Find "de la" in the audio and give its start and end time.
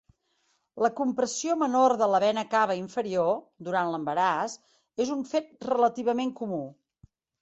1.99-2.21